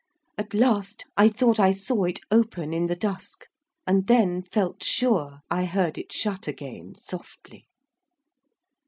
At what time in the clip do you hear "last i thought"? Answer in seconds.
0.55-1.59